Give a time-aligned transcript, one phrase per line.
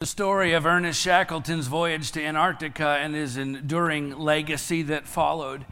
[0.00, 5.66] The story of Ernest Shackleton's voyage to Antarctica and his enduring legacy that followed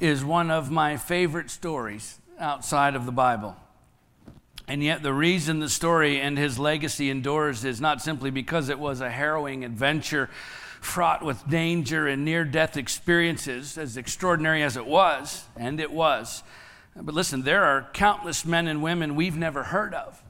[0.00, 3.54] is one of my favorite stories outside of the Bible.
[4.66, 8.78] And yet, the reason the story and his legacy endures is not simply because it
[8.80, 10.28] was a harrowing adventure
[10.80, 16.42] fraught with danger and near death experiences, as extraordinary as it was, and it was.
[16.96, 20.20] But listen, there are countless men and women we've never heard of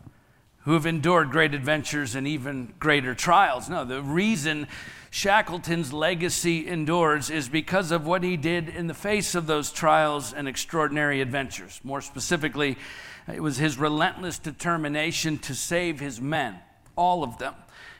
[0.65, 3.69] who have endured great adventures and even greater trials.
[3.69, 4.67] No, the reason
[5.11, 10.33] Shackleton's legacy endures is because of what he did in the face of those trials
[10.33, 11.81] and extraordinary adventures.
[11.83, 12.77] More specifically,
[13.27, 16.59] it was his relentless determination to save his men,
[16.95, 17.55] all of them,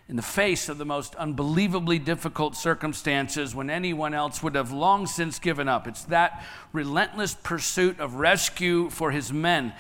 [0.09, 5.07] in the face of the most unbelievably difficult circumstances when anyone else would have long
[5.07, 5.87] since given up.
[5.87, 9.73] It's that relentless pursuit of rescue for his men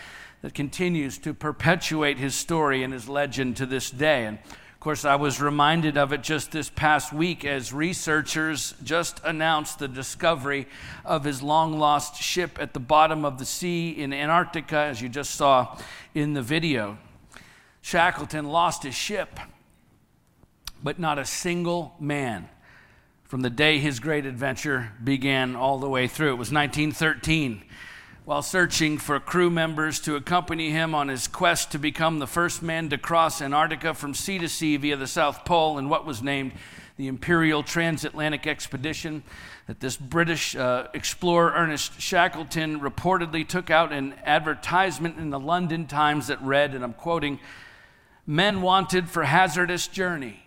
[0.42, 4.26] that continues to perpetuate his story and his legend to this day.
[4.26, 9.20] And of course, I was reminded of it just this past week as researchers just
[9.24, 10.66] announced the discovery
[11.04, 15.10] of his long lost ship at the bottom of the sea in Antarctica, as you
[15.10, 15.76] just saw
[16.14, 16.96] in the video.
[17.82, 19.38] Shackleton lost his ship,
[20.82, 22.48] but not a single man
[23.24, 26.32] from the day his great adventure began all the way through.
[26.32, 27.62] It was 1913
[28.30, 32.62] while searching for crew members to accompany him on his quest to become the first
[32.62, 36.22] man to cross Antarctica from sea to sea via the South Pole in what was
[36.22, 36.52] named
[36.96, 39.24] the Imperial Transatlantic Expedition
[39.66, 45.88] that this British uh, explorer Ernest Shackleton reportedly took out an advertisement in the London
[45.88, 47.40] Times that read, and I'm quoting,
[48.28, 50.44] Men wanted for hazardous journey,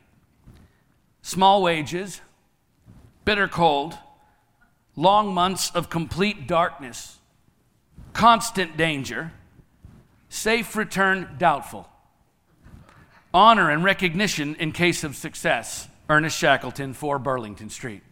[1.21, 2.21] small wages,
[3.25, 3.97] bitter cold,
[4.95, 7.19] long months of complete darkness
[8.13, 9.31] constant danger,
[10.29, 11.87] safe return doubtful,
[13.33, 15.87] honor and recognition in case of success.
[16.09, 18.03] Ernest Shackleton, 4 Burlington Street.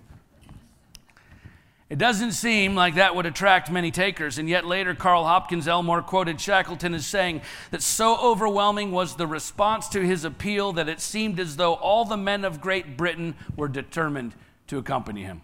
[1.90, 6.02] It doesn't seem like that would attract many takers, and yet later Carl Hopkins Elmer
[6.02, 7.42] quoted Shackleton as saying
[7.72, 12.06] that so overwhelming was the response to his appeal that it seemed as though all
[12.06, 14.34] the men of Great Britain were determined
[14.68, 15.42] to accompany him.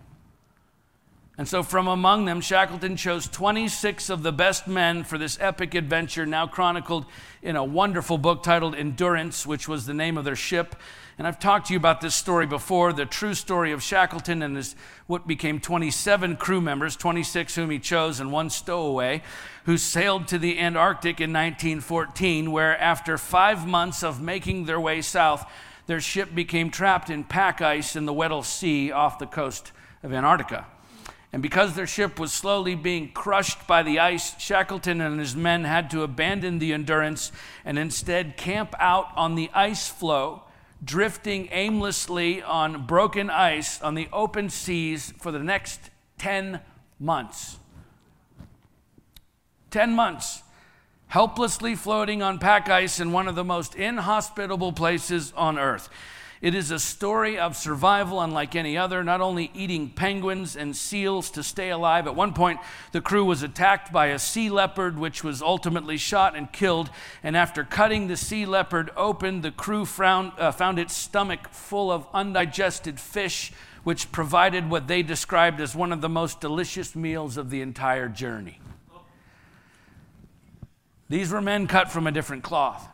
[1.39, 5.75] And so, from among them, Shackleton chose 26 of the best men for this epic
[5.75, 7.05] adventure, now chronicled
[7.43, 10.75] in a wonderful book titled Endurance, which was the name of their ship.
[11.19, 14.55] And I've talked to you about this story before the true story of Shackleton and
[14.55, 14.75] his
[15.05, 19.21] what became 27 crew members, 26 whom he chose, and one stowaway,
[19.65, 25.03] who sailed to the Antarctic in 1914, where after five months of making their way
[25.03, 25.47] south,
[25.85, 29.71] their ship became trapped in pack ice in the Weddell Sea off the coast
[30.01, 30.65] of Antarctica.
[31.33, 35.65] And because their ship was slowly being crushed by the ice, Shackleton and his men
[35.65, 37.31] had to abandon the Endurance
[37.65, 40.43] and instead camp out on the ice floe,
[40.83, 46.61] drifting aimlessly on broken ice on the open seas for the next 10
[46.99, 47.57] months.
[49.71, 50.43] 10 months,
[51.07, 55.89] helplessly floating on pack ice in one of the most inhospitable places on earth.
[56.39, 61.31] It is a story of survival unlike any other, not only eating penguins and seals
[61.31, 62.05] to stay alive.
[62.05, 62.59] At one point,
[62.91, 66.91] the crew was attacked by a sea leopard, which was ultimately shot and killed.
[67.23, 71.91] And after cutting the sea leopard open, the crew found, uh, found its stomach full
[71.91, 73.51] of undigested fish,
[73.83, 78.09] which provided what they described as one of the most delicious meals of the entire
[78.09, 78.59] journey.
[81.09, 82.87] These were men cut from a different cloth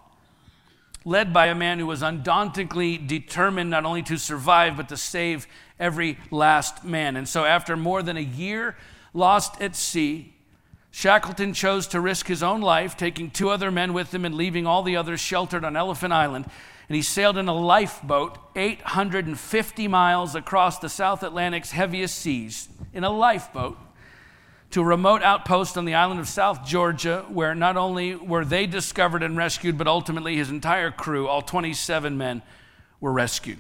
[1.06, 5.48] led by a man who was undauntingly determined not only to survive, but to save
[5.80, 7.16] every last man.
[7.16, 8.76] And so, after more than a year
[9.14, 10.34] lost at sea,
[10.92, 14.68] Shackleton chose to risk his own life, taking two other men with him and leaving
[14.68, 16.46] all the others sheltered on Elephant Island.
[16.88, 23.04] And he sailed in a lifeboat 850 miles across the South Atlantic's heaviest seas in
[23.04, 23.78] a lifeboat
[24.74, 28.66] to a remote outpost on the island of South Georgia, where not only were they
[28.66, 32.42] discovered and rescued, but ultimately his entire crew, all 27 men,
[33.00, 33.60] were rescued.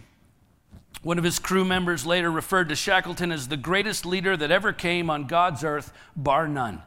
[1.03, 4.73] One of his crew members later referred to Shackleton as the greatest leader that ever
[4.73, 6.81] came on God's earth, bar none.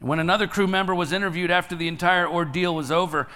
[0.00, 3.28] When another crew member was interviewed after the entire ordeal was over,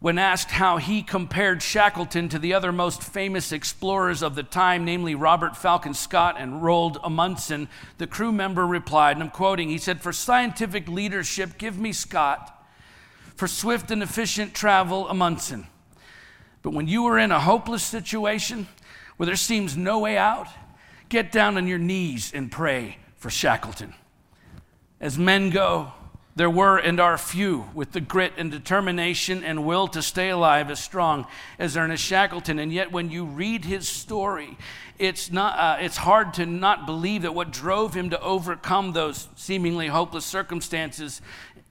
[0.00, 4.86] when asked how he compared Shackleton to the other most famous explorers of the time,
[4.86, 7.68] namely Robert Falcon Scott and Roald Amundsen,
[7.98, 12.56] the crew member replied, and I'm quoting, he said, For scientific leadership, give me Scott.
[13.36, 15.66] For swift and efficient travel, Amundsen.
[16.62, 18.68] But when you are in a hopeless situation
[19.18, 20.48] where there seems no way out,
[21.10, 23.92] get down on your knees and pray for Shackleton.
[24.98, 25.92] As men go,
[26.40, 30.70] There were and are few with the grit and determination and will to stay alive
[30.70, 31.26] as strong
[31.58, 32.58] as Ernest Shackleton.
[32.58, 34.56] And yet, when you read his story,
[34.98, 39.28] it's, not, uh, it's hard to not believe that what drove him to overcome those
[39.36, 41.20] seemingly hopeless circumstances,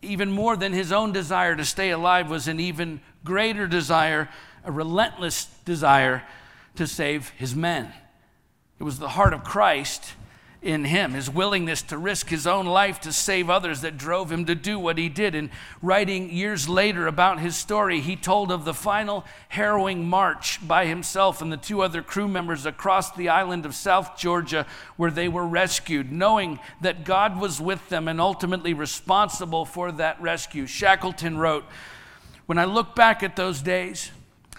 [0.03, 4.29] even more than his own desire to stay alive, was an even greater desire,
[4.63, 6.21] a relentless desire
[6.75, 7.91] to save his men.
[8.79, 10.13] It was the heart of Christ
[10.61, 14.43] in him, his willingness to risk his own life to save others that drove him
[14.43, 15.33] to do what he did.
[15.33, 15.49] And
[15.81, 21.41] writing years later about his story, he told of the final harrowing march by himself
[21.41, 24.65] and the two other crew members across the island of South Georgia
[24.97, 30.21] where they were rescued, knowing that God was with them and ultimately responsible for that
[30.21, 30.67] rescue.
[30.67, 31.63] Shackleton wrote,
[32.47, 34.11] When I look back at those days,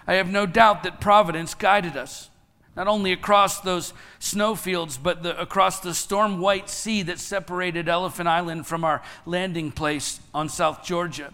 [0.07, 2.30] I have no doubt that providence guided us
[2.77, 8.29] not only across those snowfields, but the, across the storm white sea that separated Elephant
[8.29, 11.33] Island from our landing place on South Georgia.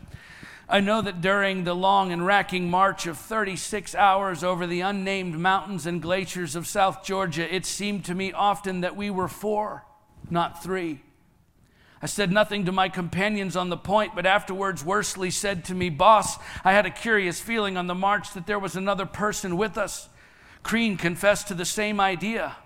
[0.68, 5.38] I know that during the long and racking march of 36 hours over the unnamed
[5.38, 9.84] mountains and glaciers of South Georgia, it seemed to me often that we were four,
[10.28, 11.02] not three.
[12.02, 15.88] I said nothing to my companions on the point, but afterwards Worsley said to me,
[15.88, 19.78] Boss, I had a curious feeling on the march that there was another person with
[19.78, 20.08] us.
[20.66, 22.56] Crean confessed to the same idea.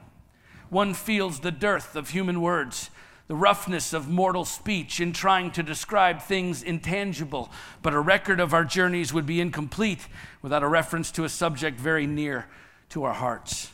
[0.70, 2.88] One feels the dearth of human words,
[3.26, 7.50] the roughness of mortal speech in trying to describe things intangible,
[7.82, 10.08] but a record of our journeys would be incomplete
[10.40, 12.46] without a reference to a subject very near
[12.88, 13.70] to our hearts.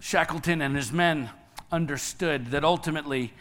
[0.00, 1.30] Shackleton and his men
[1.70, 3.32] understood that ultimately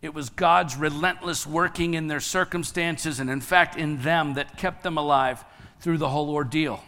[0.00, 4.84] it was God's relentless working in their circumstances and, in fact, in them that kept
[4.84, 5.44] them alive
[5.80, 6.82] through the whole ordeal.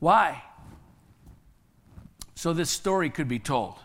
[0.00, 0.42] Why?
[2.42, 3.76] So this story could be told.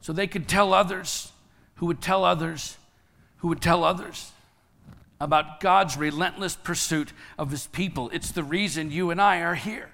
[0.00, 1.30] So they could tell others
[1.76, 2.76] who would tell others
[3.36, 4.32] who would tell others
[5.20, 8.10] about God's relentless pursuit of his people.
[8.12, 9.90] It's the reason you and I are here.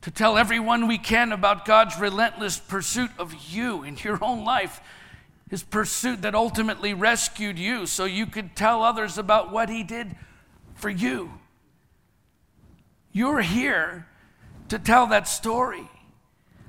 [0.00, 4.80] To tell everyone we can about God's relentless pursuit of you in your own life,
[5.50, 10.16] his pursuit that ultimately rescued you so you could tell others about what he did
[10.74, 11.32] for you.
[13.12, 14.06] You're here
[14.68, 15.88] to tell that story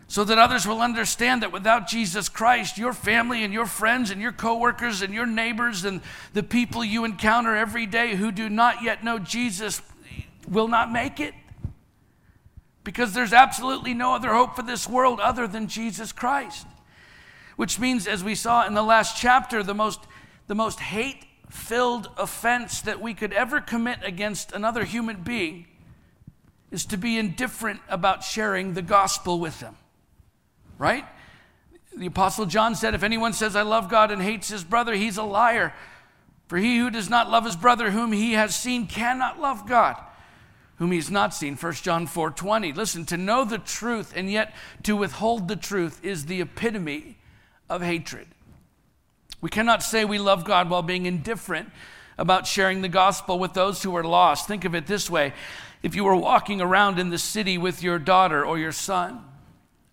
[0.10, 4.20] so that others will understand that without Jesus Christ, your family and your friends and
[4.20, 6.02] your coworkers and your neighbors and
[6.34, 9.84] the people you encounter every day who do not yet know Jesus
[10.48, 11.36] will not make it.
[12.84, 16.66] Because there's absolutely no other hope for this world other than Jesus Christ.
[17.56, 20.00] Which means, as we saw in the last chapter, the most,
[20.48, 25.68] the most hate filled offense that we could ever commit against another human being
[26.72, 29.76] is to be indifferent about sharing the gospel with them.
[30.78, 31.06] Right?
[31.96, 35.18] The Apostle John said, If anyone says, I love God and hates his brother, he's
[35.18, 35.74] a liar.
[36.48, 39.98] For he who does not love his brother whom he has seen cannot love God
[40.80, 44.32] whom he has not seen 1 john 4 20 listen to know the truth and
[44.32, 47.18] yet to withhold the truth is the epitome
[47.70, 48.28] of hatred
[49.42, 51.70] we cannot say we love god while being indifferent
[52.18, 55.34] about sharing the gospel with those who are lost think of it this way
[55.82, 59.24] if you were walking around in the city with your daughter or your son,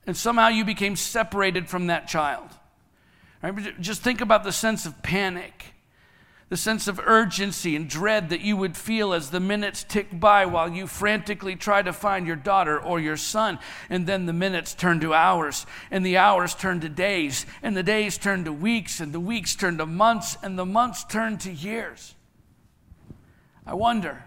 [0.07, 2.49] and somehow you became separated from that child.
[3.43, 3.81] Right?
[3.81, 5.75] Just think about the sense of panic,
[6.49, 10.47] the sense of urgency and dread that you would feel as the minutes tick by
[10.47, 13.59] while you frantically try to find your daughter or your son.
[13.91, 17.83] And then the minutes turn to hours, and the hours turn to days, and the
[17.83, 21.53] days turn to weeks, and the weeks turn to months, and the months turn to
[21.53, 22.15] years.
[23.67, 24.25] I wonder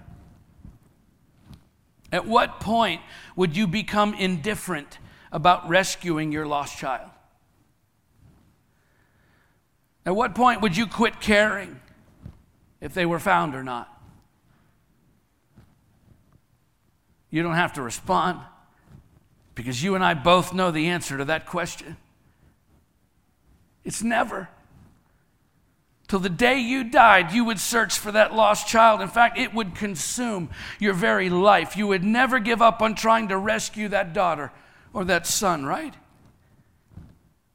[2.12, 3.02] at what point
[3.36, 4.98] would you become indifferent
[5.32, 7.10] about rescuing your lost child?
[10.06, 11.80] At what point would you quit caring
[12.82, 13.96] if they were found or not?
[17.30, 18.40] You don't have to respond
[19.54, 21.98] because you and I both know the answer to that question.
[23.84, 24.50] It's never.
[26.10, 29.00] Till the day you died, you would search for that lost child.
[29.00, 30.50] In fact, it would consume
[30.80, 31.78] your very life.
[31.78, 34.52] You would never give up on trying to rescue that daughter
[34.92, 35.94] or that son, right?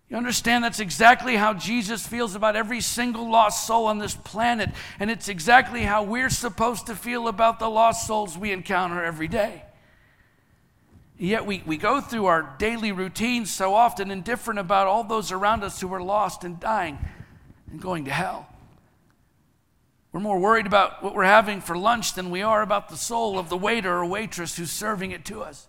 [0.08, 4.70] You understand that's exactly how Jesus feels about every single lost soul on this planet,
[5.00, 9.26] and it's exactly how we're supposed to feel about the lost souls we encounter every
[9.26, 9.64] day.
[11.18, 15.64] Yet we, we go through our daily routines so often indifferent about all those around
[15.64, 17.00] us who are lost and dying
[17.71, 18.49] and going to hell.
[20.12, 23.38] We're more worried about what we're having for lunch than we are about the soul
[23.38, 25.66] of the waiter or waitress who's serving it to us.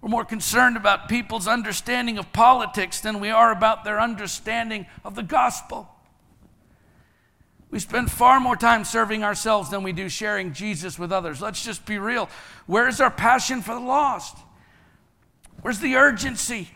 [0.00, 5.14] We're more concerned about people's understanding of politics than we are about their understanding of
[5.14, 5.88] the gospel.
[7.70, 11.40] We spend far more time serving ourselves than we do sharing Jesus with others.
[11.40, 12.28] Let's just be real.
[12.66, 14.36] Where is our passion for the lost?
[15.62, 16.68] Where's the urgency?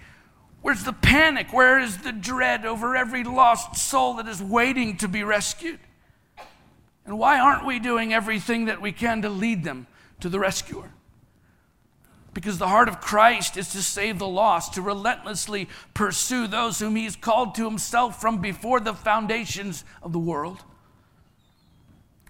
[0.64, 1.52] Where's the panic?
[1.52, 5.78] Where is the dread over every lost soul that is waiting to be rescued?
[7.04, 9.86] And why aren't we doing everything that we can to lead them
[10.20, 10.88] to the rescuer?
[12.32, 16.96] Because the heart of Christ is to save the lost, to relentlessly pursue those whom
[16.96, 20.64] He's called to Himself from before the foundations of the world.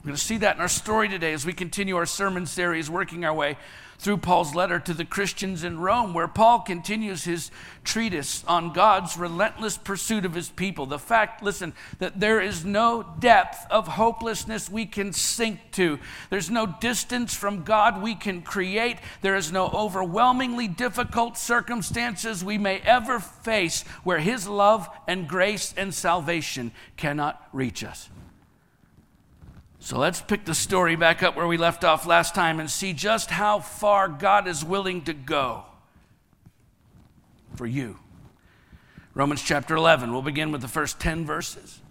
[0.05, 2.91] We're going to see that in our story today as we continue our sermon series,
[2.91, 3.57] working our way
[3.99, 7.51] through Paul's letter to the Christians in Rome, where Paul continues his
[7.85, 10.85] treatise on God's relentless pursuit of his people.
[10.85, 16.51] The fact, listen, that there is no depth of hopelessness we can sink to, there's
[16.51, 22.81] no distance from God we can create, there is no overwhelmingly difficult circumstances we may
[22.81, 28.11] ever face where his love and grace and salvation cannot reach us.
[29.85, 32.95] So let's pick the story back up where we left off last time and see
[32.95, 35.65] just how far God is willing to go
[37.55, 37.99] for you.
[39.13, 41.83] Romans chapter 11, we'll begin with the first 10 verses.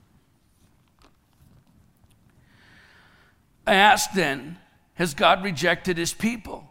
[3.68, 4.58] I ask then,
[4.96, 6.68] has God rejected his people?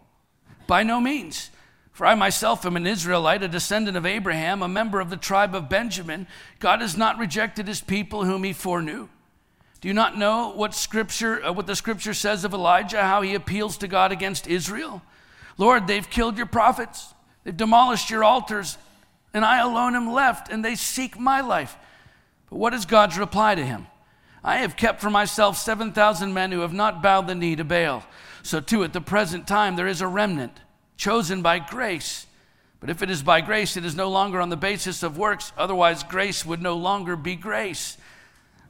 [0.66, 1.50] By no means.
[1.92, 5.54] For I myself am an Israelite, a descendant of Abraham, a member of the tribe
[5.54, 6.26] of Benjamin.
[6.58, 9.08] God has not rejected his people whom he foreknew.
[9.82, 13.34] Do you not know what scripture uh, what the scripture says of Elijah how he
[13.34, 15.02] appeals to God against Israel?
[15.58, 17.12] Lord, they've killed your prophets.
[17.42, 18.78] They've demolished your altars,
[19.34, 21.76] and I alone am left, and they seek my life.
[22.48, 23.88] But what is God's reply to him?
[24.44, 28.04] I have kept for myself 7,000 men who have not bowed the knee to Baal.
[28.44, 30.60] So, too, at the present time, there is a remnant
[30.96, 32.26] chosen by grace.
[32.78, 35.52] But if it is by grace, it is no longer on the basis of works.
[35.58, 37.98] Otherwise, grace would no longer be grace.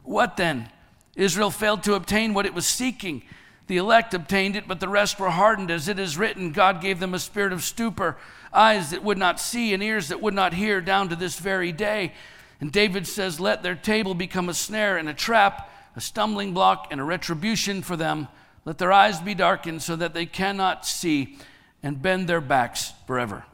[0.05, 0.71] What then?
[1.17, 3.23] Israel failed to obtain what it was seeking.
[3.67, 5.71] The elect obtained it, but the rest were hardened.
[5.71, 8.17] As it is written, God gave them a spirit of stupor,
[8.53, 11.73] eyes that would not see, and ears that would not hear, down to this very
[11.73, 12.13] day.
[12.61, 16.89] And David says, Let their table become a snare and a trap, a stumbling block
[16.91, 18.29] and a retribution for them.
[18.65, 21.39] Let their eyes be darkened so that they cannot see,
[21.83, 23.45] and bend their backs forever.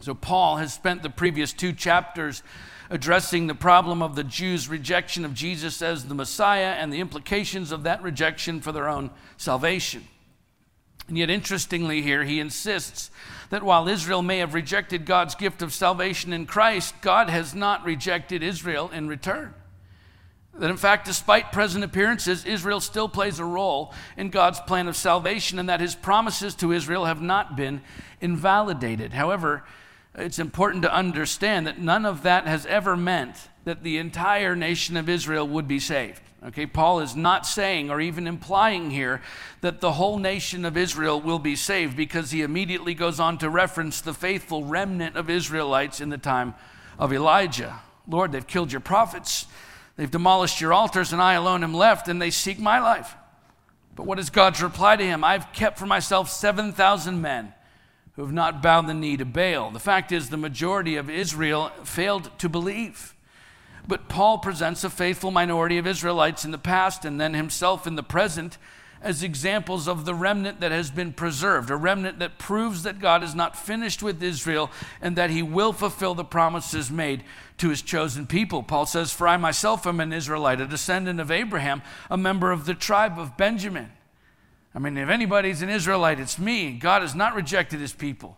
[0.00, 2.42] So, Paul has spent the previous two chapters
[2.90, 7.72] addressing the problem of the Jews' rejection of Jesus as the Messiah and the implications
[7.72, 10.06] of that rejection for their own salvation.
[11.08, 13.10] And yet, interestingly, here, he insists
[13.50, 17.84] that while Israel may have rejected God's gift of salvation in Christ, God has not
[17.84, 19.54] rejected Israel in return.
[20.58, 24.96] That in fact, despite present appearances, Israel still plays a role in God's plan of
[24.96, 27.82] salvation, and that his promises to Israel have not been
[28.20, 29.12] invalidated.
[29.12, 29.64] However,
[30.16, 34.96] it's important to understand that none of that has ever meant that the entire nation
[34.96, 36.22] of Israel would be saved.
[36.44, 39.20] Okay, Paul is not saying or even implying here
[39.62, 43.50] that the whole nation of Israel will be saved because he immediately goes on to
[43.50, 46.54] reference the faithful remnant of Israelites in the time
[46.98, 47.80] of Elijah.
[48.06, 49.46] Lord, they've killed your prophets,
[49.96, 53.14] they've demolished your altars, and I alone am left, and they seek my life.
[53.96, 55.24] But what is God's reply to him?
[55.24, 57.52] I've kept for myself 7,000 men
[58.16, 59.70] who have not bowed the knee to Baal.
[59.70, 63.14] The fact is, the majority of Israel failed to believe.
[63.86, 67.94] But Paul presents a faithful minority of Israelites in the past and then himself in
[67.94, 68.58] the present
[69.02, 73.22] as examples of the remnant that has been preserved, a remnant that proves that God
[73.22, 74.70] is not finished with Israel
[75.00, 77.22] and that he will fulfill the promises made
[77.58, 78.62] to his chosen people.
[78.62, 82.64] Paul says, For I myself am an Israelite, a descendant of Abraham, a member of
[82.64, 83.92] the tribe of Benjamin.
[84.76, 86.72] I mean, if anybody's an Israelite, it's me.
[86.72, 88.36] God has not rejected his people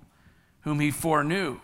[0.61, 1.59] whom he foreknew.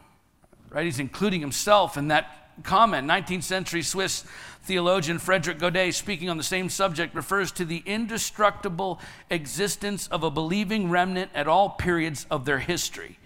[0.68, 0.84] Right?
[0.84, 3.08] He's including himself in that comment.
[3.08, 4.24] 19th century Swiss
[4.62, 8.98] theologian Frederick Godet, speaking on the same subject, refers to the indestructible
[9.30, 13.20] existence of a believing remnant at all periods of their history.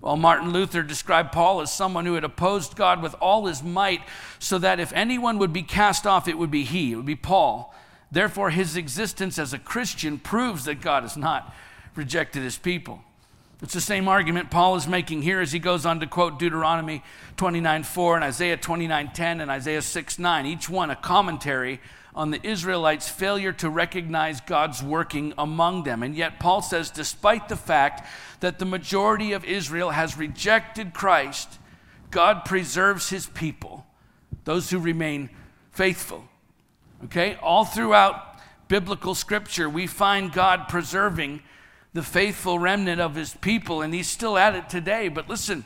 [0.00, 4.00] While Martin Luther described Paul as someone who had opposed God with all his might,
[4.40, 7.14] so that if anyone would be cast off, it would be he, it would be
[7.14, 7.72] Paul.
[8.10, 11.54] Therefore, his existence as a Christian proves that God has not
[11.94, 13.02] rejected his people.
[13.60, 17.02] It's the same argument Paul is making here as he goes on to quote Deuteronomy
[17.36, 21.80] 29:4 and Isaiah 29:10 and Isaiah 6:9, each one a commentary
[22.14, 26.02] on the Israelites' failure to recognize God's working among them.
[26.02, 28.06] And yet Paul says despite the fact
[28.40, 31.58] that the majority of Israel has rejected Christ,
[32.10, 33.86] God preserves his people,
[34.44, 35.30] those who remain
[35.72, 36.27] faithful.
[37.04, 37.36] Okay?
[37.42, 38.38] All throughout
[38.68, 41.42] biblical scripture, we find God preserving
[41.92, 45.08] the faithful remnant of his people, and he's still at it today.
[45.08, 45.64] But listen,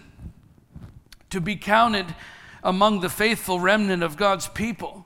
[1.30, 2.14] to be counted
[2.62, 5.04] among the faithful remnant of God's people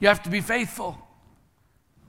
[0.00, 0.98] You have to be faithful,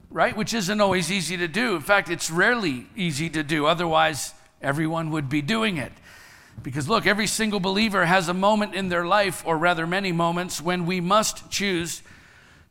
[0.09, 0.35] right?
[0.35, 1.75] Which isn't always easy to do.
[1.75, 3.67] In fact, it's rarely easy to do.
[3.67, 5.91] Otherwise, everyone would be doing it.
[6.61, 10.61] Because look, every single believer has a moment in their life, or rather many moments,
[10.61, 12.01] when we must choose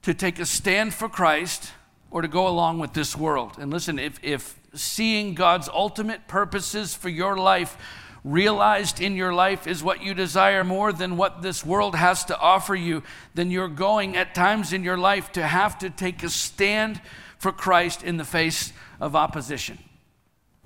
[0.04, 1.72] to take a stand for Christ
[2.10, 3.56] or to go along with this world.
[3.58, 7.76] And listen, if, if seeing God's ultimate purposes for your life
[8.24, 12.38] realized in your life is what you desire more than what this world has to
[12.38, 13.02] offer you,
[13.34, 17.00] then you're going at times in your life to have to take a stand
[17.38, 19.78] for Christ in the face of opposition.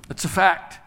[0.08, 0.78] It's a fact.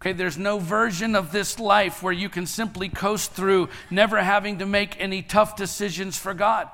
[0.00, 4.58] Okay, there's no version of this life where you can simply coast through, never having
[4.58, 6.68] to make any tough decisions for God,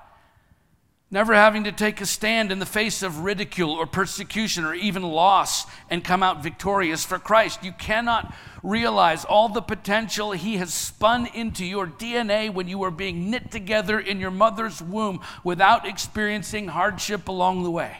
[1.10, 5.02] never having to take a stand in the face of ridicule or persecution or even
[5.02, 7.62] loss and come out victorious for Christ.
[7.62, 12.90] You cannot realize all the potential He has spun into your DNA when you were
[12.90, 17.98] being knit together in your mother's womb without experiencing hardship along the way.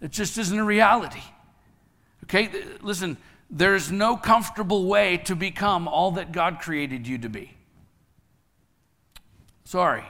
[0.00, 1.22] It just isn't a reality.
[2.24, 3.18] Okay, listen
[3.50, 7.52] there's no comfortable way to become all that God created you to be.
[9.64, 10.04] Sorry.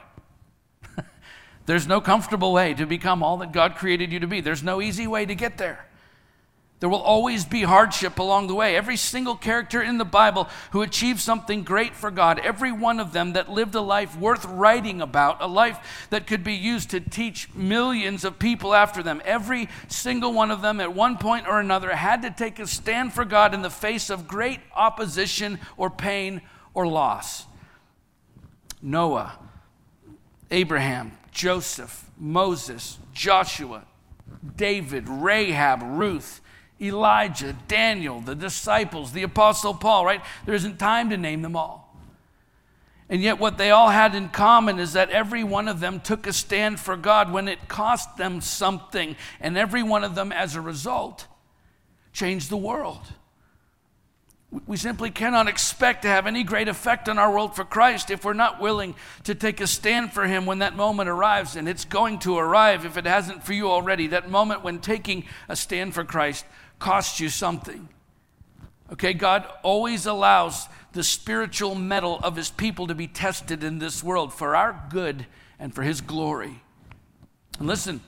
[1.67, 4.41] There's no comfortable way to become all that God created you to be.
[4.41, 5.87] There's no easy way to get there.
[6.81, 8.75] There will always be hardship along the way.
[8.75, 13.13] Every single character in the Bible who achieved something great for God, every one of
[13.13, 17.01] them that lived a life worth writing about, a life that could be used to
[17.01, 21.61] teach millions of people after them, every single one of them at one point or
[21.61, 25.91] another had to take a stand for God in the face of great opposition or
[25.91, 26.41] pain
[26.73, 27.45] or loss.
[28.81, 29.39] Noah,
[30.51, 33.85] Abraham, Joseph, Moses, Joshua,
[34.57, 36.41] David, Rahab, Ruth,
[36.81, 40.23] Elijah, Daniel, the disciples, the Apostle Paul, right?
[40.47, 41.95] There isn't time to name them all.
[43.11, 46.29] And yet, what they all had in common is that every one of them took
[46.29, 49.17] a stand for God when it cost them something.
[49.41, 51.27] And every one of them, as a result,
[52.13, 53.03] changed the world.
[54.67, 58.25] We simply cannot expect to have any great effect on our world for Christ if
[58.25, 61.55] we're not willing to take a stand for Him when that moment arrives.
[61.55, 64.09] And it's going to arrive if it hasn't for you already.
[64.09, 66.45] That moment when taking a stand for Christ
[66.81, 67.89] costs you something.
[68.93, 74.03] Okay, God always allows the spiritual metal of his people to be tested in this
[74.03, 75.27] world for our good
[75.61, 76.61] and for his glory.
[77.61, 78.01] And listen,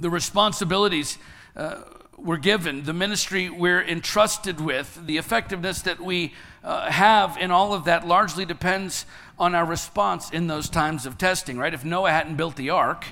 [0.00, 1.18] the responsibilities
[1.54, 1.82] uh,
[2.22, 6.32] we're given, the ministry we're entrusted with, the effectiveness that we
[6.62, 9.06] uh, have in all of that largely depends
[9.38, 11.74] on our response in those times of testing, right?
[11.74, 13.06] If Noah hadn't built the ark,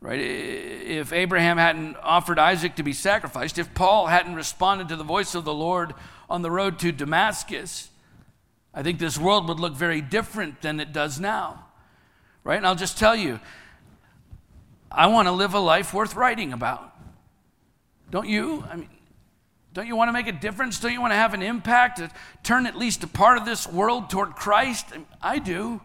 [0.00, 0.20] right?
[0.20, 5.34] If Abraham hadn't offered Isaac to be sacrificed, if Paul hadn't responded to the voice
[5.34, 5.94] of the Lord
[6.30, 7.90] on the road to Damascus,
[8.72, 11.66] I think this world would look very different than it does now,
[12.44, 12.56] right?
[12.56, 13.40] And I'll just tell you,
[14.92, 16.94] I want to live a life worth writing about.
[18.10, 18.64] Don't you?
[18.70, 18.88] I mean,
[19.74, 20.80] don't you want to make a difference?
[20.80, 22.00] Don't you want to have an impact,
[22.42, 24.86] turn at least a part of this world toward Christ?
[25.22, 25.80] I do.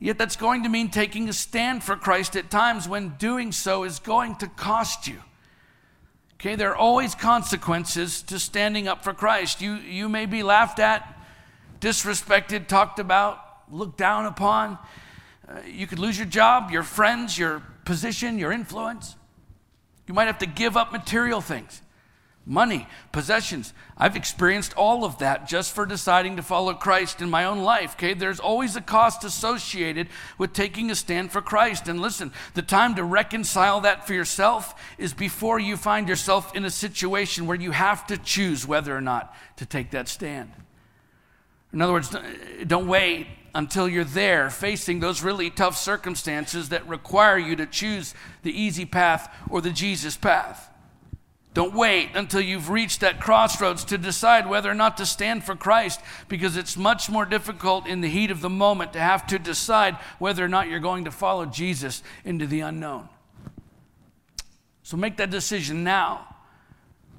[0.00, 3.84] Yet that's going to mean taking a stand for Christ at times when doing so
[3.84, 5.20] is going to cost you.
[6.34, 9.62] Okay, there are always consequences to standing up for Christ.
[9.62, 11.18] You, you may be laughed at,
[11.80, 13.38] disrespected, talked about,
[13.70, 14.78] looked down upon.
[15.48, 19.16] Uh, you could lose your job, your friends, your position, your influence.
[20.06, 21.80] You might have to give up material things
[22.46, 23.72] money, possessions.
[23.96, 27.94] I've experienced all of that just for deciding to follow Christ in my own life.
[27.94, 31.88] Okay, there's always a cost associated with taking a stand for Christ.
[31.88, 36.64] And listen, the time to reconcile that for yourself is before you find yourself in
[36.64, 40.52] a situation where you have to choose whether or not to take that stand.
[41.72, 42.14] In other words,
[42.66, 48.14] don't wait until you're there facing those really tough circumstances that require you to choose
[48.42, 50.70] the easy path or the Jesus path.
[51.54, 55.54] Don't wait until you've reached that crossroads to decide whether or not to stand for
[55.54, 59.38] Christ because it's much more difficult in the heat of the moment to have to
[59.38, 63.08] decide whether or not you're going to follow Jesus into the unknown.
[64.82, 66.33] So make that decision now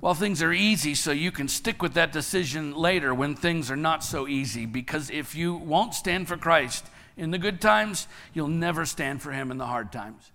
[0.06, 3.76] while things are easy so you can stick with that decision later when things are
[3.76, 6.86] not so easy because if you won't stand for Christ
[7.18, 10.30] in the good times, you'll never stand for Him in the hard times.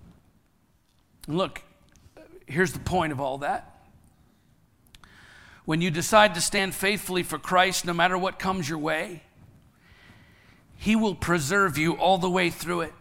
[1.28, 1.62] And look,
[2.46, 3.86] here's the point of all that
[5.66, 9.22] when you decide to stand faithfully for Christ, no matter what comes your way,
[10.78, 12.94] He will preserve you all the way through it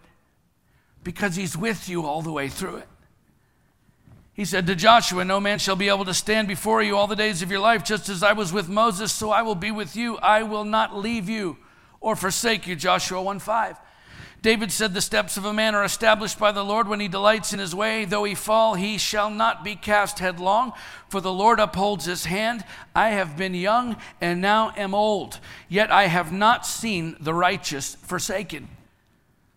[1.03, 2.88] because He's with you all the way through it.
[4.39, 7.15] He said to Joshua, No man shall be able to stand before you all the
[7.17, 9.97] days of your life, just as I was with Moses, so I will be with
[9.97, 10.15] you.
[10.19, 11.58] I will not leave you
[11.99, 12.78] or forsake you.
[12.78, 13.75] Joshua 1 5.
[14.41, 17.52] David said, The steps of a man are established by the Lord when he delights
[17.52, 18.06] in his way.
[18.06, 20.71] Though he fall, he shall not be cast headlong,
[21.10, 22.63] for the Lord upholds his hand.
[22.95, 27.95] I have been young and now am old, yet I have not seen the righteous
[28.04, 28.69] forsaken.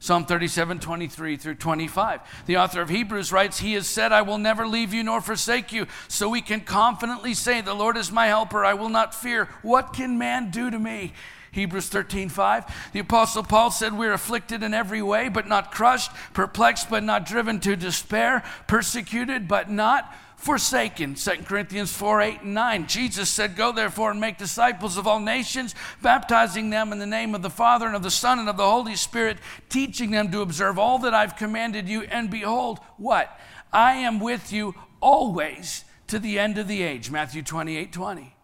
[0.03, 2.45] Psalm 37, 23 through 25.
[2.47, 5.73] The author of Hebrews writes, He has said, I will never leave you nor forsake
[5.73, 5.87] you.
[6.09, 8.65] So we can confidently say, The Lord is my helper.
[8.65, 9.49] I will not fear.
[9.63, 11.13] What can man do to me?
[11.53, 12.91] Hebrews 13, 5.
[12.93, 17.25] The Apostle Paul said, We're afflicted in every way, but not crushed, perplexed, but not
[17.25, 20.13] driven to despair, persecuted, but not
[20.43, 21.15] forsaken.
[21.15, 22.87] 2 Corinthians 4, 8, and 9.
[22.89, 27.37] Jesus said, Go therefore and make disciples of all nations, baptizing them in the name
[27.37, 30.41] of the Father and of the Son and of the Holy Spirit, teaching them to
[30.41, 32.03] observe all that I've commanded you.
[32.03, 33.39] And behold, what?
[33.73, 37.09] I am with you always to the end of the age.
[37.09, 38.35] Matthew 28, 20.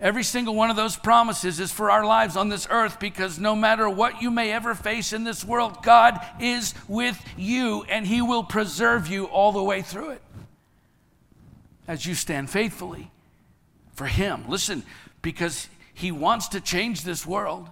[0.00, 3.56] Every single one of those promises is for our lives on this earth because no
[3.56, 8.22] matter what you may ever face in this world, God is with you and He
[8.22, 10.22] will preserve you all the way through it
[11.86, 13.10] as you stand faithfully
[13.94, 14.44] for Him.
[14.48, 14.82] Listen,
[15.22, 17.70] because He wants to change this world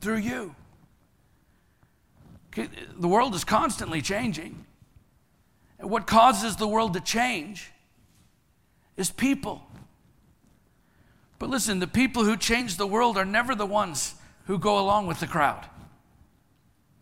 [0.00, 0.54] through you.
[2.54, 4.66] The world is constantly changing.
[5.78, 7.70] And what causes the world to change
[8.96, 9.66] is people.
[11.38, 14.14] But listen, the people who change the world are never the ones
[14.46, 15.66] who go along with the crowd.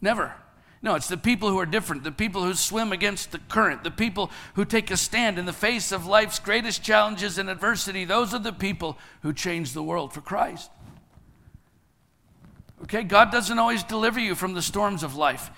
[0.01, 0.35] Never.
[0.83, 3.91] No, it's the people who are different, the people who swim against the current, the
[3.91, 8.07] people who take a stand in the face of life's greatest challenges and adversity.
[8.07, 10.71] Those are the people who change the world for Christ.
[12.85, 15.51] Okay, God doesn't always deliver you from the storms of life,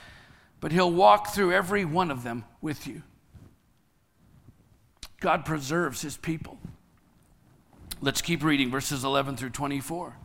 [0.61, 3.03] but He'll walk through every one of them with you.
[5.21, 6.59] God preserves His people.
[8.01, 10.17] Let's keep reading verses 11 through 24.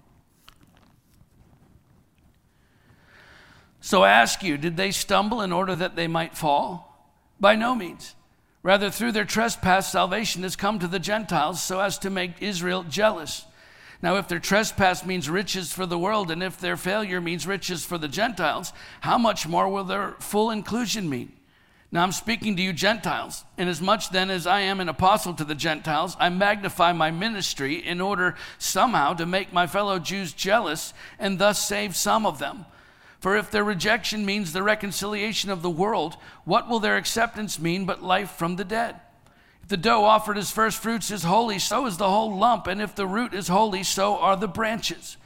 [3.87, 7.09] So I ask you, did they stumble in order that they might fall?
[7.39, 8.15] By no means.
[8.61, 12.83] Rather, through their trespass, salvation has come to the Gentiles so as to make Israel
[12.83, 13.45] jealous.
[14.01, 17.85] Now, if their trespass means riches for the world, and if their failure means riches
[17.85, 21.31] for the Gentiles, how much more will their full inclusion mean?
[21.89, 23.45] Now I'm speaking to you Gentiles.
[23.57, 28.01] Inasmuch then as I am an apostle to the Gentiles, I magnify my ministry in
[28.01, 32.65] order somehow to make my fellow Jews jealous and thus save some of them.
[33.19, 37.85] For if their rejection means the reconciliation of the world, what will their acceptance mean
[37.85, 38.99] but life from the dead?
[39.63, 42.81] If the dough offered as first fruits is holy, so is the whole lump, and
[42.81, 45.17] if the root is holy, so are the branches.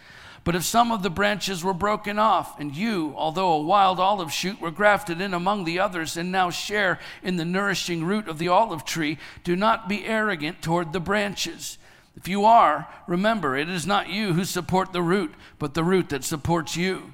[0.43, 4.33] But if some of the branches were broken off, and you, although a wild olive
[4.33, 8.39] shoot, were grafted in among the others, and now share in the nourishing root of
[8.39, 11.77] the olive tree, do not be arrogant toward the branches.
[12.15, 16.09] If you are, remember, it is not you who support the root, but the root
[16.09, 17.13] that supports you.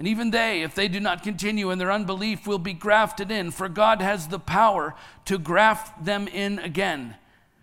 [0.00, 3.50] And even they, if they do not continue in their unbelief, will be grafted in,
[3.50, 4.94] for God has the power
[5.26, 7.16] to graft them in again.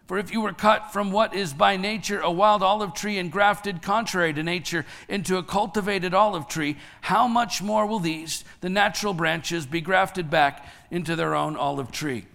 [0.06, 3.32] For if you were cut from what is by nature a wild olive tree and
[3.32, 8.70] grafted contrary to nature into a cultivated olive tree, how much more will these, the
[8.70, 12.28] natural branches, be grafted back into their own olive tree?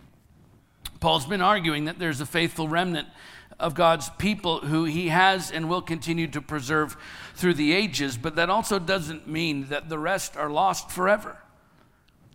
[0.99, 3.07] Paul's been arguing that there's a faithful remnant
[3.63, 6.97] of God's people who he has and will continue to preserve
[7.35, 11.39] through the ages, but that also doesn't mean that the rest are lost forever.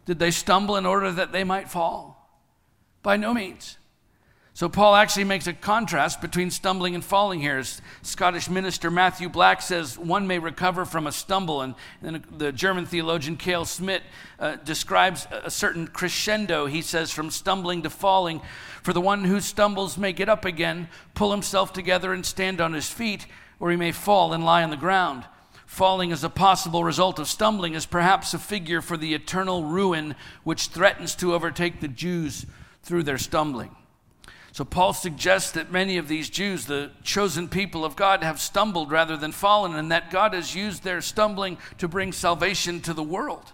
[0.05, 2.29] Did they stumble in order that they might fall?
[3.03, 3.77] By no means.
[4.57, 7.59] So, Paul actually makes a contrast between stumbling and falling here.
[7.59, 11.61] As Scottish minister Matthew Black says, one may recover from a stumble.
[11.61, 14.01] And then the German theologian Cale Smith
[14.39, 18.41] uh, describes a certain crescendo, he says, from stumbling to falling.
[18.81, 22.73] For the one who stumbles may get up again, pull himself together, and stand on
[22.73, 23.27] his feet,
[23.59, 25.23] or he may fall and lie on the ground.
[25.67, 30.15] Falling as a possible result of stumbling is perhaps a figure for the eternal ruin
[30.43, 32.47] which threatens to overtake the Jews
[32.81, 33.76] through their stumbling.
[34.57, 38.89] So Paul suggests that many of these Jews, the chosen people of God, have stumbled
[38.89, 43.03] rather than fallen, and that God has used their stumbling to bring salvation to the
[43.03, 43.51] world.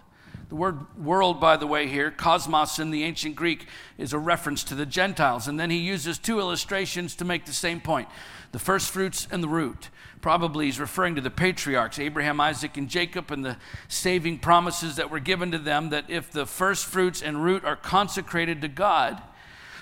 [0.48, 3.66] The word world, by the way, here, cosmos in the ancient Greek,
[3.98, 5.46] is a reference to the Gentiles.
[5.46, 8.08] And then he uses two illustrations to make the same point
[8.52, 9.90] the first fruits and the root.
[10.22, 15.10] Probably he's referring to the patriarchs, Abraham, Isaac, and Jacob, and the saving promises that
[15.10, 19.20] were given to them that if the first fruits and root are consecrated to God,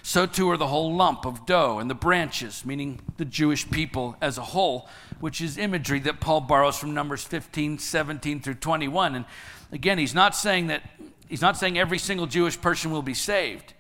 [0.03, 4.17] so too are the whole lump of dough and the branches, meaning the Jewish people
[4.21, 4.89] as a whole,
[5.21, 9.15] which is imagery that Paul borrows from Numbers 15, 17 through 21.
[9.15, 9.25] And
[9.71, 10.83] again, he's not saying that
[11.29, 13.75] he's not saying every single Jewish person will be saved.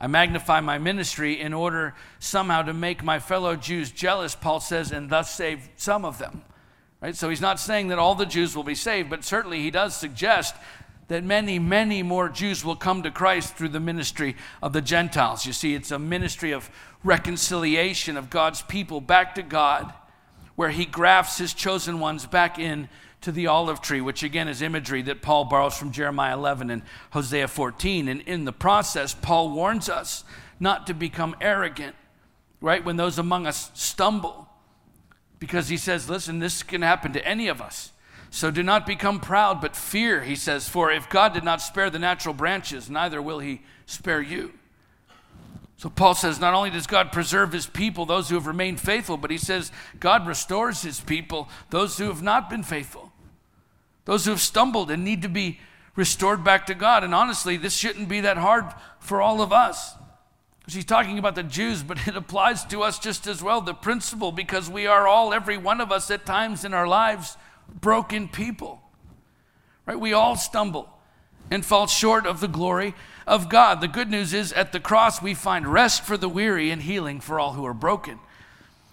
[0.00, 4.92] I magnify my ministry in order somehow to make my fellow Jews jealous, Paul says,
[4.92, 6.42] and thus save some of them.
[7.00, 7.14] Right?
[7.14, 9.96] So he's not saying that all the Jews will be saved, but certainly he does
[9.96, 10.54] suggest
[11.08, 15.46] that many, many more Jews will come to Christ through the ministry of the Gentiles.
[15.46, 16.70] You see, it's a ministry of
[17.02, 19.92] reconciliation of God's people back to God,
[20.54, 22.88] where he grafts his chosen ones back in
[23.20, 26.82] to the olive tree, which again is imagery that Paul borrows from Jeremiah 11 and
[27.10, 28.08] Hosea 14.
[28.08, 30.24] And in the process, Paul warns us
[30.60, 31.96] not to become arrogant,
[32.60, 32.84] right?
[32.84, 34.48] When those among us stumble,
[35.38, 37.92] because he says, listen, this can happen to any of us.
[38.30, 41.90] So do not become proud, but fear, he says, for if God did not spare
[41.90, 44.52] the natural branches, neither will he spare you.
[45.78, 49.16] So Paul says not only does God preserve his people, those who have remained faithful,
[49.16, 53.12] but he says God restores his people, those who have not been faithful,
[54.04, 55.60] those who have stumbled and need to be
[55.94, 57.04] restored back to God.
[57.04, 58.64] And honestly, this shouldn't be that hard
[58.98, 59.94] for all of us.
[60.66, 64.32] She's talking about the Jews, but it applies to us just as well, the principle,
[64.32, 67.36] because we are all, every one of us at times in our lives,
[67.68, 68.82] broken people.
[69.86, 69.98] Right?
[69.98, 70.88] We all stumble
[71.50, 72.94] and fall short of the glory
[73.26, 73.80] of God.
[73.80, 77.20] The good news is at the cross we find rest for the weary and healing
[77.20, 78.18] for all who are broken.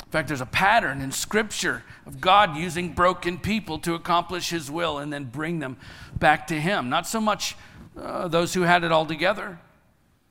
[0.05, 4.71] In fact, there's a pattern in Scripture of God using broken people to accomplish His
[4.71, 5.77] will and then bring them
[6.17, 6.89] back to Him.
[6.89, 7.55] Not so much
[7.99, 9.59] uh, those who had it all together,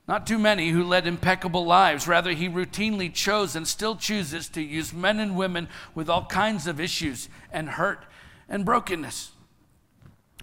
[0.07, 2.07] not too many who led impeccable lives.
[2.07, 6.67] Rather, He routinely chose and still chooses to use men and women with all kinds
[6.67, 8.05] of issues and hurt
[8.49, 9.33] and brokenness.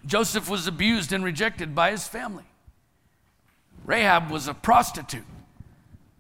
[0.06, 2.46] Joseph was abused and rejected by his family.
[3.86, 5.26] Rahab was a prostitute.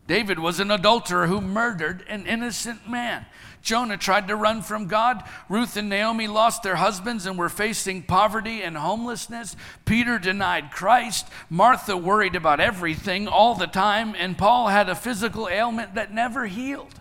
[0.08, 3.26] David was an adulterer who murdered an innocent man.
[3.62, 5.24] Jonah tried to run from God.
[5.48, 9.56] Ruth and Naomi lost their husbands and were facing poverty and homelessness.
[9.86, 11.28] Peter denied Christ.
[11.50, 14.16] Martha worried about everything all the time.
[14.18, 17.01] And Paul had a physical ailment that never healed.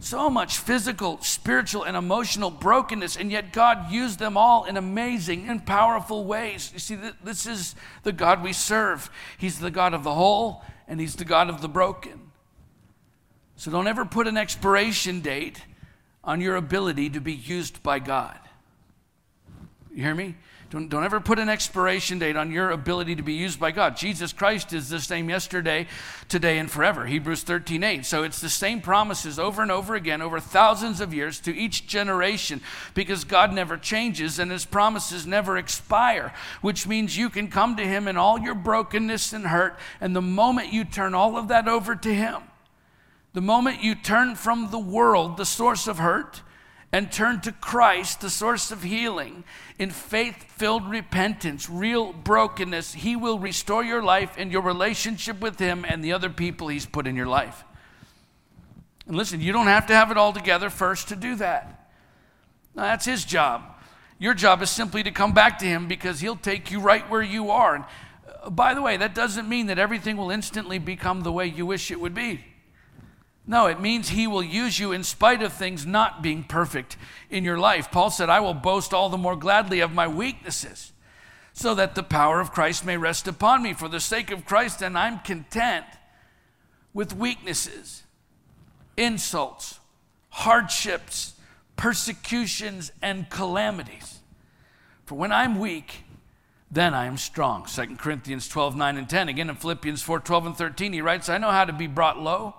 [0.00, 5.48] So much physical, spiritual, and emotional brokenness, and yet God used them all in amazing
[5.48, 6.70] and powerful ways.
[6.72, 9.10] You see, this is the God we serve.
[9.38, 12.30] He's the God of the whole, and He's the God of the broken.
[13.56, 15.62] So don't ever put an expiration date
[16.22, 18.38] on your ability to be used by God.
[19.92, 20.36] You hear me?
[20.70, 23.96] Don't, don't ever put an expiration date on your ability to be used by God.
[23.96, 25.86] Jesus Christ is the same yesterday,
[26.28, 27.06] today, and forever.
[27.06, 28.04] Hebrews 13 8.
[28.04, 31.86] So it's the same promises over and over again, over thousands of years to each
[31.86, 32.60] generation,
[32.92, 37.86] because God never changes and his promises never expire, which means you can come to
[37.86, 39.78] him in all your brokenness and hurt.
[40.02, 42.42] And the moment you turn all of that over to him,
[43.32, 46.42] the moment you turn from the world, the source of hurt,
[46.92, 49.44] and turn to Christ, the source of healing,
[49.78, 55.58] in faith filled repentance, real brokenness, He will restore your life and your relationship with
[55.58, 57.64] Him and the other people He's put in your life.
[59.06, 61.90] And listen, you don't have to have it all together first to do that.
[62.74, 63.62] Now, that's His job.
[64.18, 67.22] Your job is simply to come back to Him because He'll take you right where
[67.22, 67.74] you are.
[67.74, 67.84] And
[68.56, 71.90] by the way, that doesn't mean that everything will instantly become the way you wish
[71.90, 72.44] it would be.
[73.50, 76.98] No, it means he will use you in spite of things not being perfect
[77.30, 77.90] in your life.
[77.90, 80.92] Paul said, I will boast all the more gladly of my weaknesses,
[81.54, 83.72] so that the power of Christ may rest upon me.
[83.72, 85.86] For the sake of Christ, and I'm content
[86.92, 88.02] with weaknesses,
[88.98, 89.80] insults,
[90.28, 91.32] hardships,
[91.74, 94.18] persecutions, and calamities.
[95.06, 96.04] For when I'm weak,
[96.70, 97.64] then I am strong.
[97.64, 99.30] 2 Corinthians 12, 9 and 10.
[99.30, 102.18] Again in Philippians 4, 12 and 13, he writes, I know how to be brought
[102.18, 102.56] low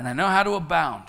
[0.00, 1.04] and I know how to abound.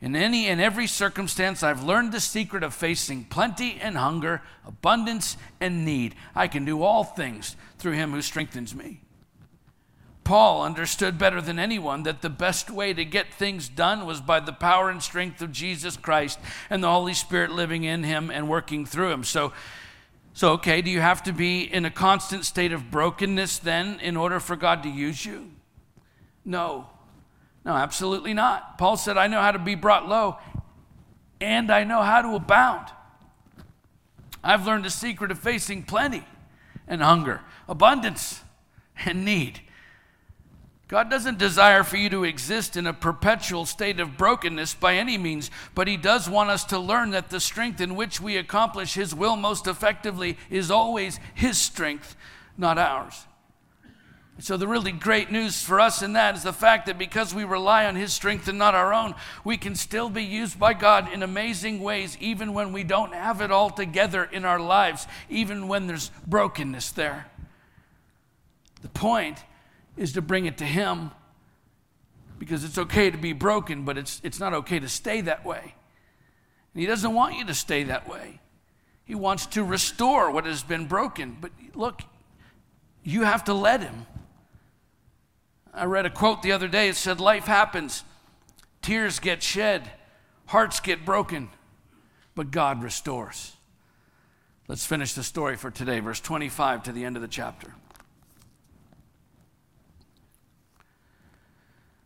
[0.00, 5.36] In any and every circumstance, I've learned the secret of facing plenty and hunger, abundance
[5.60, 6.14] and need.
[6.34, 9.02] I can do all things through him who strengthens me.
[10.24, 14.40] Paul understood better than anyone that the best way to get things done was by
[14.40, 16.38] the power and strength of Jesus Christ
[16.70, 19.22] and the Holy Spirit living in him and working through him.
[19.22, 19.52] So,
[20.32, 24.16] so okay, do you have to be in a constant state of brokenness then in
[24.16, 25.50] order for God to use you?
[26.42, 26.88] No.
[27.64, 28.76] No, absolutely not.
[28.76, 30.36] Paul said, I know how to be brought low
[31.40, 32.88] and I know how to abound.
[34.42, 36.24] I've learned the secret of facing plenty
[36.86, 38.42] and hunger, abundance
[39.04, 39.60] and need.
[40.86, 45.16] God doesn't desire for you to exist in a perpetual state of brokenness by any
[45.16, 48.94] means, but He does want us to learn that the strength in which we accomplish
[48.94, 52.16] His will most effectively is always His strength,
[52.58, 53.26] not ours.
[54.40, 57.44] So, the really great news for us in that is the fact that because we
[57.44, 61.12] rely on His strength and not our own, we can still be used by God
[61.12, 65.68] in amazing ways, even when we don't have it all together in our lives, even
[65.68, 67.26] when there's brokenness there.
[68.82, 69.38] The point
[69.96, 71.12] is to bring it to Him
[72.40, 75.76] because it's okay to be broken, but it's, it's not okay to stay that way.
[76.74, 78.40] And He doesn't want you to stay that way.
[79.04, 81.36] He wants to restore what has been broken.
[81.40, 82.02] But look,
[83.04, 84.06] you have to let Him.
[85.74, 86.88] I read a quote the other day.
[86.88, 88.04] It said, Life happens,
[88.80, 89.90] tears get shed,
[90.46, 91.48] hearts get broken,
[92.34, 93.56] but God restores.
[94.68, 97.74] Let's finish the story for today, verse 25 to the end of the chapter.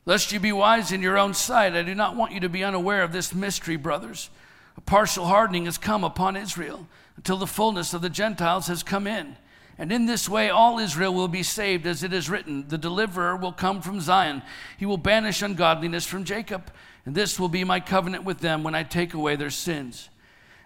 [0.07, 2.65] Lest you be wise in your own sight, I do not want you to be
[2.65, 4.31] unaware of this mystery, brothers.
[4.79, 9.07] A partial hardening has come upon Israel until the fullness of the Gentiles has come
[9.07, 9.37] in.
[9.79, 13.37] And in this way, all Israel will be saved, as it is written The deliverer
[13.37, 14.43] will come from Zion.
[14.77, 16.73] He will banish ungodliness from Jacob.
[17.07, 20.11] And this will be my covenant with them when I take away their sins.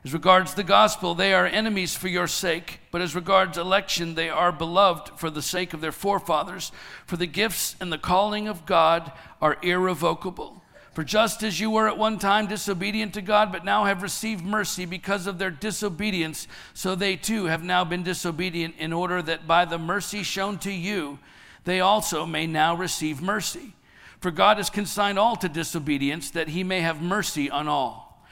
[0.04, 4.28] As regards the gospel, they are enemies for your sake, but as regards election, they
[4.28, 6.72] are beloved for the sake of their forefathers.
[7.06, 10.61] For the gifts and the calling of God are irrevocable.
[10.92, 14.44] For just as you were at one time disobedient to God, but now have received
[14.44, 19.46] mercy because of their disobedience, so they too have now been disobedient, in order that
[19.46, 21.18] by the mercy shown to you,
[21.64, 23.72] they also may now receive mercy.
[24.20, 28.22] For God has consigned all to disobedience, that he may have mercy on all.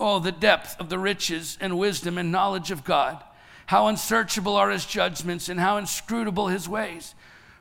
[0.00, 3.22] Oh, the depth of the riches and wisdom and knowledge of God!
[3.66, 7.14] How unsearchable are his judgments, and how inscrutable his ways!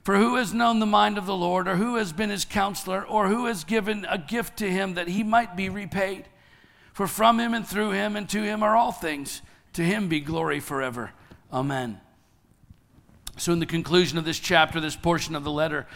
[0.07, 3.05] For who has known the mind of the Lord, or who has been his counselor,
[3.05, 6.23] or who has given a gift to him that he might be repaid?
[6.93, 9.41] For from him and through him and to him are all things.
[9.73, 11.11] To him be glory forever.
[11.51, 11.99] Amen.
[13.35, 15.87] So, in the conclusion of this chapter, this portion of the letter,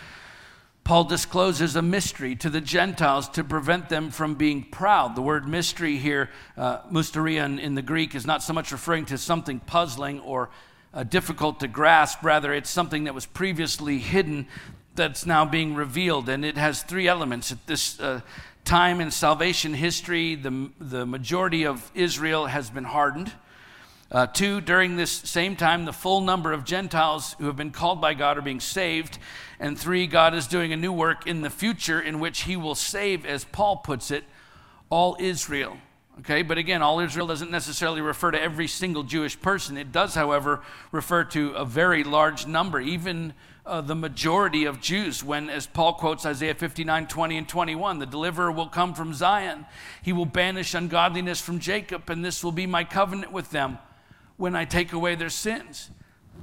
[0.84, 5.16] Paul discloses a mystery to the Gentiles to prevent them from being proud.
[5.16, 9.18] The word mystery here, uh, in, in the Greek, is not so much referring to
[9.18, 10.50] something puzzling or
[10.94, 12.24] uh, difficult to grasp.
[12.24, 14.48] Rather, it's something that was previously hidden
[14.96, 16.30] that's now being revealed.
[16.30, 17.52] And it has three elements.
[17.52, 18.22] At this uh,
[18.66, 23.32] time in salvation history, the, the majority of Israel has been hardened.
[24.12, 28.02] Uh, two, during this same time, the full number of Gentiles who have been called
[28.02, 29.18] by God are being saved.
[29.58, 32.76] And three, God is doing a new work in the future in which he will
[32.76, 34.26] save, as Paul puts it,
[34.90, 35.78] all Israel.
[36.22, 39.76] Okay, but again, all Israel doesn't necessarily refer to every single Jewish person.
[39.76, 43.34] It does, however, refer to a very large number, even
[43.66, 45.24] uh, the majority of Jews.
[45.24, 49.66] When, as Paul quotes Isaiah 59 20 and 21, the deliverer will come from Zion.
[50.04, 53.80] He will banish ungodliness from Jacob, and this will be my covenant with them
[54.38, 55.90] when I take away their sins.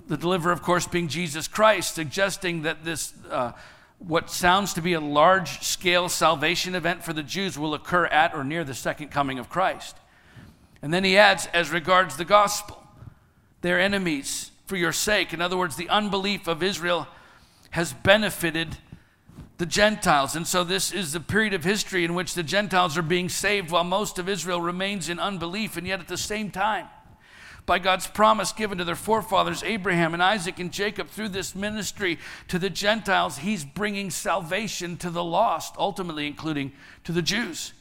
[0.08, 3.12] The deliverer, of course, being Jesus Christ, suggesting that this.
[3.30, 3.52] Uh,
[3.98, 8.34] what sounds to be a large scale salvation event for the Jews will occur at
[8.34, 9.96] or near the second coming of Christ.
[10.82, 12.82] And then he adds, as regards the gospel,
[13.60, 15.32] their enemies for your sake.
[15.32, 17.08] In other words, the unbelief of Israel
[17.70, 18.76] has benefited
[19.58, 20.36] the Gentiles.
[20.36, 23.70] And so this is the period of history in which the Gentiles are being saved
[23.70, 25.76] while most of Israel remains in unbelief.
[25.76, 26.86] And yet at the same time,
[27.68, 32.18] by God's promise given to their forefathers, Abraham and Isaac and Jacob, through this ministry
[32.48, 36.72] to the Gentiles, He's bringing salvation to the lost, ultimately, including
[37.04, 37.74] to the Jews.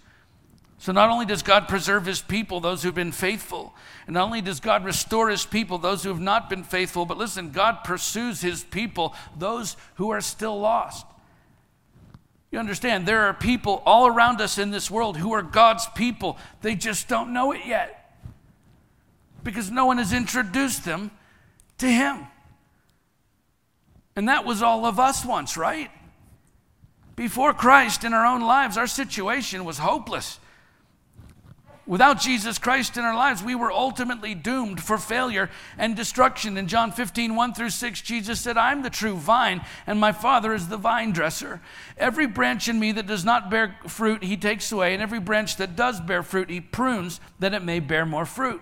[0.77, 3.73] So, not only does God preserve His people, those who've been faithful,
[4.05, 7.17] and not only does God restore His people, those who have not been faithful, but
[7.17, 11.05] listen, God pursues His people, those who are still lost.
[12.51, 16.37] You understand, there are people all around us in this world who are God's people.
[16.61, 17.96] They just don't know it yet
[19.47, 21.09] because no one has introduced them
[21.77, 22.27] to Him.
[24.13, 25.89] And that was all of us once, right?
[27.15, 30.39] Before Christ in our own lives, our situation was hopeless.
[31.85, 36.57] Without Jesus Christ in our lives, we were ultimately doomed for failure and destruction.
[36.57, 40.53] In John 15, 1 through 6, Jesus said, I'm the true vine, and my Father
[40.53, 41.61] is the vine dresser.
[41.97, 45.55] Every branch in me that does not bear fruit, he takes away, and every branch
[45.55, 48.61] that does bear fruit, he prunes that it may bear more fruit.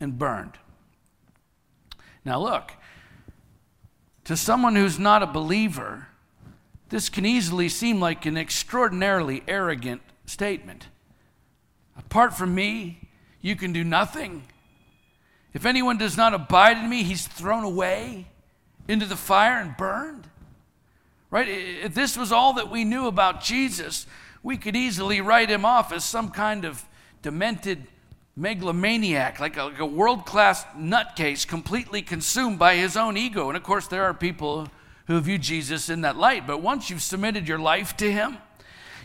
[0.00, 0.58] and burned.
[2.24, 2.72] Now, look,
[4.24, 6.08] to someone who's not a believer,
[6.88, 10.88] this can easily seem like an extraordinarily arrogant statement.
[11.96, 13.08] Apart from me,
[13.40, 14.44] you can do nothing.
[15.52, 18.26] If anyone does not abide in me, he's thrown away
[18.88, 20.28] into the fire and burned.
[21.30, 21.48] Right?
[21.48, 24.06] If this was all that we knew about Jesus,
[24.42, 26.84] we could easily write him off as some kind of
[27.22, 27.86] demented
[28.40, 33.48] megalomaniac, like a, like a world class nutcase, completely consumed by his own ego.
[33.48, 34.68] And of course, there are people
[35.06, 36.46] who view Jesus in that light.
[36.46, 38.38] But once you've submitted your life to him,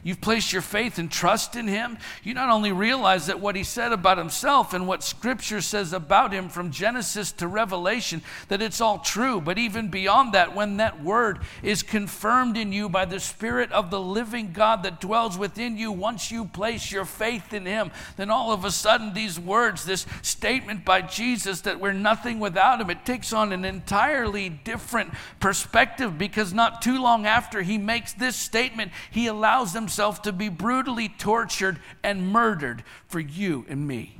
[0.05, 3.63] you've placed your faith and trust in him, you not only realize that what he
[3.63, 8.79] said about himself and what scripture says about him from Genesis to Revelation, that it's
[8.79, 13.19] all true, but even beyond that, when that word is confirmed in you by the
[13.19, 17.65] Spirit of the living God that dwells within you, once you place your faith in
[17.65, 22.39] him, then all of a sudden these words, this statement by Jesus that we're nothing
[22.39, 27.79] without him, it takes on an entirely different perspective because not too long after he
[27.79, 33.65] makes this statement, he allows them himself to be brutally tortured and murdered for you
[33.69, 34.19] and me.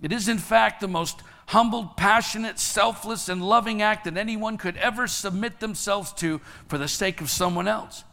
[0.00, 4.76] It is, in fact, the most humbled, passionate, selfless, and loving act that anyone could
[4.76, 8.04] ever submit themselves to for the sake of someone else.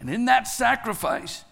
[0.00, 1.44] And in that sacrifice,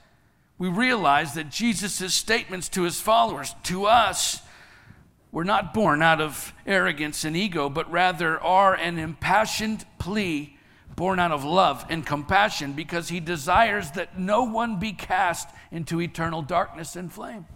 [0.56, 4.40] we realize that Jesus' statements to his followers, to us,
[5.30, 10.55] were not born out of arrogance and ego, but rather are an impassioned plea
[10.96, 16.00] born out of love and compassion because he desires that no one be cast into
[16.00, 17.46] eternal darkness and flame.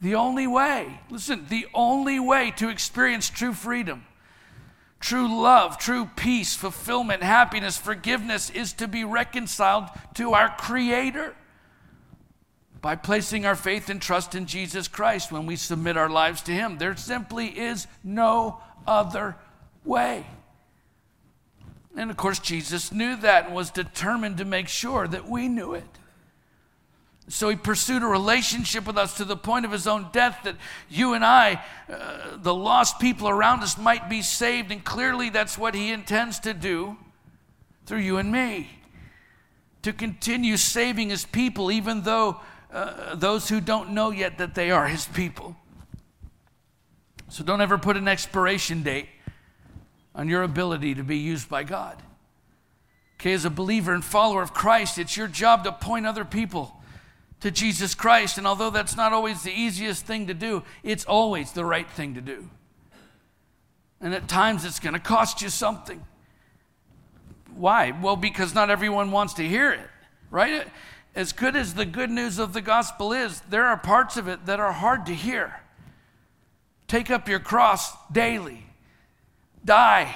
[0.00, 4.04] The only way, listen, the only way to experience true freedom,
[5.00, 11.34] true love, true peace, fulfillment, happiness, forgiveness is to be reconciled to our Creator
[12.80, 16.52] by placing our faith and trust in Jesus Christ when we submit our lives to
[16.52, 16.76] Him.
[16.76, 19.36] There simply is no other
[19.86, 20.26] way.
[21.96, 25.74] And of course, Jesus knew that and was determined to make sure that we knew
[25.74, 25.84] it.
[27.28, 30.56] So he pursued a relationship with us to the point of his own death that
[30.90, 34.70] you and I, uh, the lost people around us, might be saved.
[34.70, 36.98] And clearly, that's what he intends to do
[37.86, 38.68] through you and me.
[39.82, 42.40] To continue saving his people, even though
[42.72, 45.56] uh, those who don't know yet that they are his people.
[47.30, 49.08] So don't ever put an expiration date
[50.14, 52.02] on your ability to be used by God.
[53.20, 56.80] Okay, as a believer and follower of Christ, it's your job to point other people
[57.40, 58.38] to Jesus Christ.
[58.38, 62.14] And although that's not always the easiest thing to do, it's always the right thing
[62.14, 62.48] to do.
[64.00, 66.04] And at times it's going to cost you something.
[67.54, 67.92] Why?
[67.92, 69.88] Well, because not everyone wants to hear it,
[70.30, 70.66] right?
[71.14, 74.46] As good as the good news of the gospel is, there are parts of it
[74.46, 75.60] that are hard to hear.
[76.88, 78.66] Take up your cross daily.
[79.64, 80.14] Die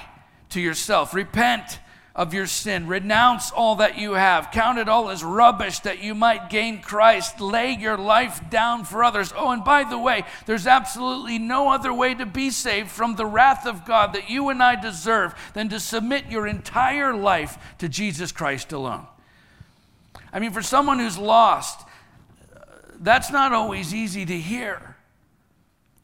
[0.49, 1.13] to yourself.
[1.13, 1.79] Repent
[2.15, 2.87] of your sin.
[2.87, 4.51] Renounce all that you have.
[4.51, 7.39] Count it all as rubbish that you might gain Christ.
[7.39, 9.31] Lay your life down for others.
[9.35, 13.25] Oh, and by the way, there's absolutely no other way to be saved from the
[13.25, 17.87] wrath of God that you and I deserve than to submit your entire life to
[17.87, 19.07] Jesus Christ alone.
[20.33, 21.87] I mean, for someone who's lost,
[22.99, 24.88] that's not always easy to hear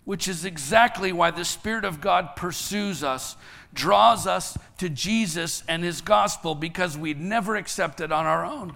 [0.06, 3.36] which is exactly why the Spirit of God pursues us,
[3.74, 8.76] draws us to Jesus and His gospel because we'd never accept it on our own.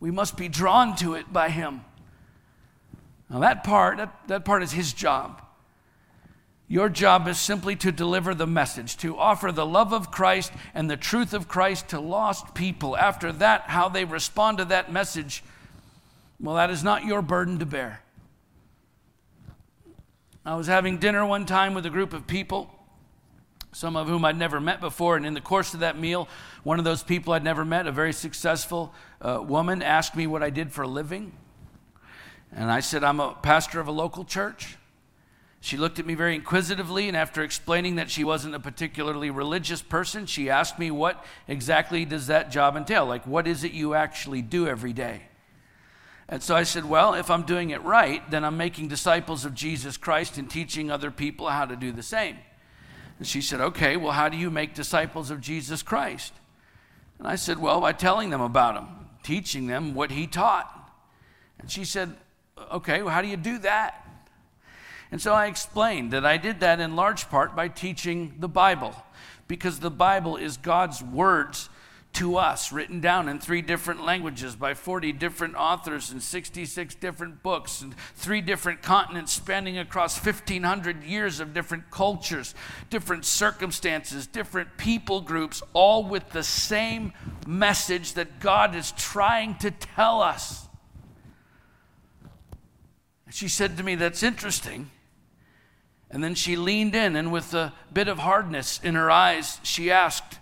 [0.00, 1.82] We must be drawn to it by Him.
[3.30, 5.42] Now, that part, that, that part is His job.
[6.68, 10.90] Your job is simply to deliver the message, to offer the love of Christ and
[10.90, 12.96] the truth of Christ to lost people.
[12.96, 15.44] After that, how they respond to that message,
[16.40, 18.00] well, that is not your burden to bear.
[20.46, 22.70] I was having dinner one time with a group of people,
[23.72, 25.16] some of whom I'd never met before.
[25.16, 26.28] And in the course of that meal,
[26.62, 30.44] one of those people I'd never met, a very successful uh, woman, asked me what
[30.44, 31.32] I did for a living.
[32.52, 34.76] And I said, I'm a pastor of a local church.
[35.60, 39.82] She looked at me very inquisitively, and after explaining that she wasn't a particularly religious
[39.82, 43.04] person, she asked me, What exactly does that job entail?
[43.04, 45.22] Like, what is it you actually do every day?
[46.28, 49.54] And so I said, Well, if I'm doing it right, then I'm making disciples of
[49.54, 52.36] Jesus Christ and teaching other people how to do the same.
[53.18, 56.32] And she said, Okay, well, how do you make disciples of Jesus Christ?
[57.18, 58.88] And I said, Well, by telling them about him,
[59.22, 60.72] teaching them what he taught.
[61.58, 62.14] And she said,
[62.72, 64.02] okay, well, how do you do that?
[65.10, 68.94] And so I explained that I did that in large part by teaching the Bible,
[69.46, 71.68] because the Bible is God's words
[72.16, 77.42] to us, written down in three different languages by 40 different authors and 66 different
[77.42, 82.54] books, and three different continents spanning across 1,500 years of different cultures,
[82.88, 87.12] different circumstances, different people groups, all with the same
[87.46, 90.68] message that God is trying to tell us.
[93.28, 94.90] She said to me, That's interesting.
[96.10, 99.90] And then she leaned in, and with a bit of hardness in her eyes, she
[99.90, 100.38] asked,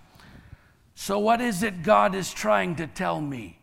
[0.95, 3.59] so, what is it God is trying to tell me?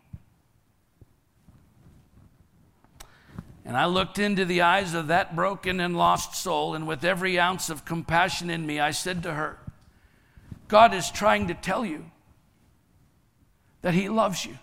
[3.63, 7.39] And I looked into the eyes of that broken and lost soul, and with every
[7.39, 9.59] ounce of compassion in me, I said to her,
[10.67, 12.05] God is trying to tell you
[13.81, 14.57] that He loves you.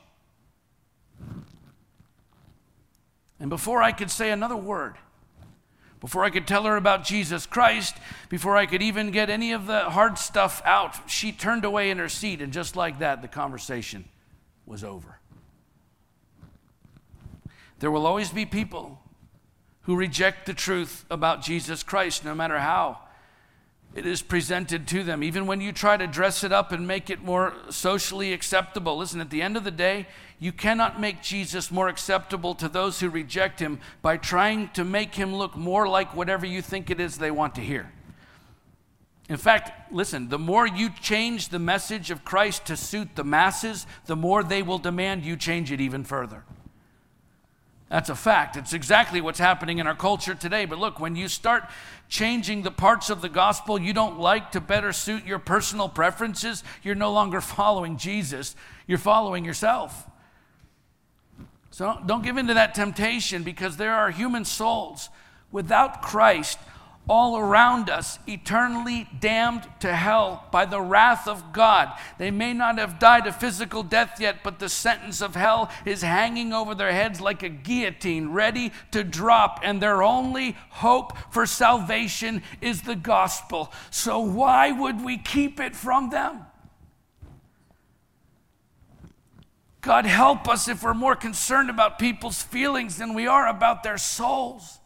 [3.40, 4.96] And before I could say another word,
[6.00, 7.96] before I could tell her about Jesus Christ,
[8.28, 11.98] before I could even get any of the hard stuff out, she turned away in
[11.98, 14.04] her seat, and just like that, the conversation
[14.66, 15.18] was over.
[17.80, 19.00] There will always be people
[19.82, 22.98] who reject the truth about Jesus Christ, no matter how
[23.94, 27.10] it is presented to them, even when you try to dress it up and make
[27.10, 28.98] it more socially acceptable.
[28.98, 30.06] Listen, at the end of the day,
[30.38, 35.14] you cannot make Jesus more acceptable to those who reject him by trying to make
[35.14, 37.90] him look more like whatever you think it is they want to hear.
[39.28, 43.86] In fact, listen, the more you change the message of Christ to suit the masses,
[44.06, 46.44] the more they will demand you change it even further.
[47.88, 48.56] That's a fact.
[48.56, 50.66] It's exactly what's happening in our culture today.
[50.66, 51.64] But look, when you start
[52.08, 56.62] changing the parts of the gospel you don't like to better suit your personal preferences,
[56.82, 58.54] you're no longer following Jesus,
[58.86, 60.06] you're following yourself.
[61.70, 65.08] So don't give in to that temptation because there are human souls
[65.52, 66.58] without Christ
[67.08, 71.92] all around us, eternally damned to hell by the wrath of God.
[72.18, 76.02] They may not have died a physical death yet, but the sentence of hell is
[76.02, 81.46] hanging over their heads like a guillotine, ready to drop, and their only hope for
[81.46, 83.72] salvation is the gospel.
[83.90, 86.44] So, why would we keep it from them?
[89.80, 93.96] God, help us if we're more concerned about people's feelings than we are about their
[93.96, 94.77] souls.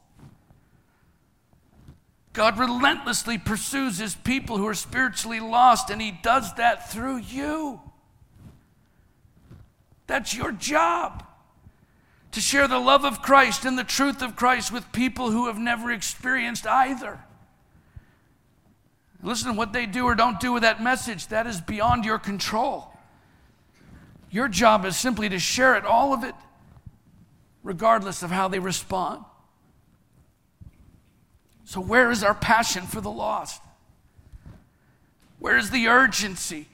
[2.33, 7.81] God relentlessly pursues his people who are spiritually lost, and he does that through you.
[10.07, 11.25] That's your job
[12.33, 15.59] to share the love of Christ and the truth of Christ with people who have
[15.59, 17.21] never experienced either.
[19.23, 22.19] Listen, to what they do or don't do with that message, that is beyond your
[22.19, 22.89] control.
[24.31, 26.35] Your job is simply to share it, all of it,
[27.63, 29.25] regardless of how they respond.
[31.73, 33.63] So, where is our passion for the lost?
[35.39, 36.69] Where is the urgency?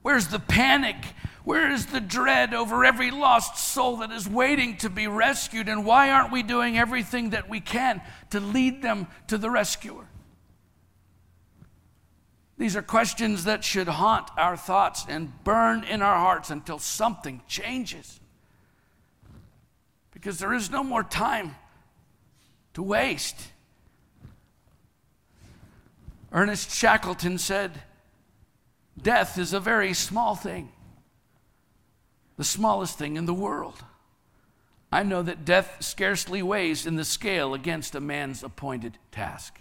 [0.00, 0.96] Where's the panic?
[1.44, 5.68] Where is the dread over every lost soul that is waiting to be rescued?
[5.68, 8.00] And why aren't we doing everything that we can
[8.30, 10.06] to lead them to the rescuer?
[12.56, 17.42] These are questions that should haunt our thoughts and burn in our hearts until something
[17.46, 18.20] changes.
[20.12, 21.56] Because there is no more time
[22.72, 23.48] to waste.
[26.32, 27.82] Ernest Shackleton said,
[29.00, 30.70] Death is a very small thing,
[32.36, 33.84] the smallest thing in the world.
[34.90, 39.58] I know that death scarcely weighs in the scale against a man's appointed task.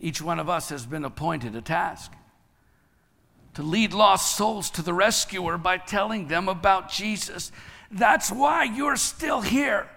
[0.00, 2.12] Each one of us has been appointed a task
[3.54, 7.52] to lead lost souls to the rescuer by telling them about Jesus.
[7.90, 9.88] That's why you're still here.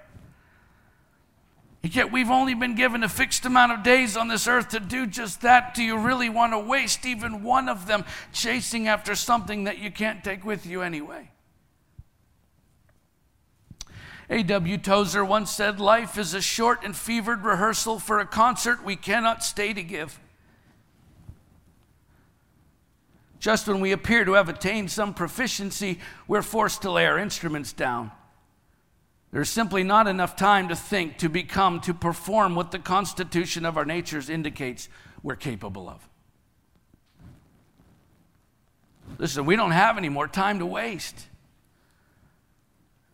[1.84, 5.06] Yet we've only been given a fixed amount of days on this earth to do
[5.06, 5.74] just that.
[5.74, 9.92] Do you really want to waste even one of them chasing after something that you
[9.92, 11.30] can't take with you anyway?
[14.30, 14.78] A.W.
[14.78, 19.44] Tozer once said, Life is a short and fevered rehearsal for a concert we cannot
[19.44, 20.22] stay to give.
[23.40, 27.74] Just when we appear to have attained some proficiency, we're forced to lay our instruments
[27.74, 28.12] down.
[29.34, 33.78] There's simply not enough time to think, to become, to perform what the constitution of
[33.78, 34.90] our natures indicates
[35.24, 36.08] we're capable of.
[39.18, 41.26] Listen, we don't have any more time to waste.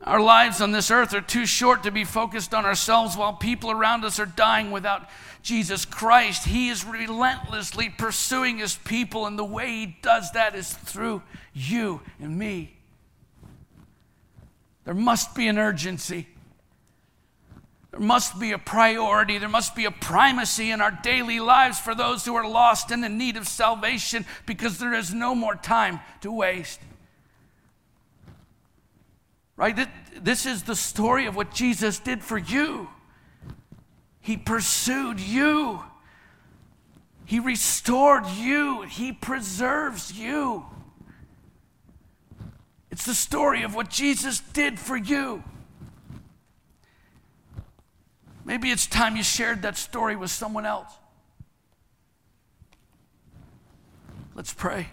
[0.01, 3.71] Our lives on this earth are too short to be focused on ourselves while people
[3.71, 5.09] around us are dying without
[5.41, 6.43] Jesus Christ.
[6.43, 11.21] He is relentlessly pursuing his people, and the way he does that is through
[11.53, 12.78] you and me.
[14.89, 16.25] There must be an urgency.
[17.91, 21.93] There must be a priority, there must be a primacy in our daily lives for
[21.93, 25.99] those who are lost and in need of salvation because there is no more time
[26.21, 26.79] to waste.
[29.55, 29.87] Right?
[30.19, 32.89] This is the story of what Jesus did for you.
[34.21, 35.83] He pursued you.
[37.25, 38.81] He restored you.
[38.81, 40.65] He preserves you.
[42.91, 45.43] It's the story of what Jesus did for you.
[48.45, 50.91] Maybe it's time you shared that story with someone else.
[54.33, 54.87] Let's pray.